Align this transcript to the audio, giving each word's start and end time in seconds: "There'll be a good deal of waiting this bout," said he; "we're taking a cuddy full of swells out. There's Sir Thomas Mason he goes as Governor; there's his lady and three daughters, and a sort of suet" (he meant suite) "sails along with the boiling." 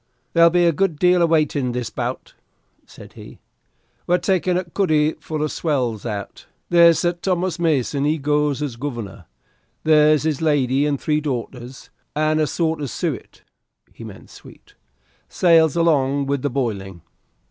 "There'll 0.33 0.49
be 0.49 0.65
a 0.65 0.71
good 0.71 0.97
deal 0.97 1.21
of 1.21 1.29
waiting 1.29 1.73
this 1.73 1.91
bout," 1.91 2.33
said 2.87 3.13
he; 3.13 3.39
"we're 4.07 4.17
taking 4.17 4.57
a 4.57 4.63
cuddy 4.63 5.13
full 5.19 5.43
of 5.43 5.51
swells 5.51 6.07
out. 6.07 6.47
There's 6.69 6.97
Sir 6.97 7.11
Thomas 7.13 7.59
Mason 7.59 8.03
he 8.05 8.17
goes 8.17 8.63
as 8.63 8.77
Governor; 8.77 9.25
there's 9.83 10.23
his 10.23 10.41
lady 10.41 10.87
and 10.87 10.99
three 10.99 11.21
daughters, 11.21 11.91
and 12.15 12.39
a 12.41 12.47
sort 12.47 12.81
of 12.81 12.89
suet" 12.89 13.43
(he 13.93 14.03
meant 14.03 14.31
suite) 14.31 14.73
"sails 15.29 15.75
along 15.75 16.25
with 16.25 16.41
the 16.41 16.49
boiling." 16.49 17.03